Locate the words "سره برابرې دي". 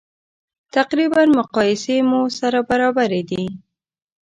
2.39-3.43